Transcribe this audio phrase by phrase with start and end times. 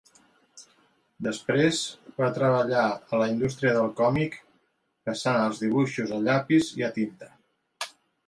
[1.25, 1.81] Després
[2.21, 4.37] va treballar a la industria del còmic
[5.09, 7.29] passant els dibuixos a llapis i a tinta.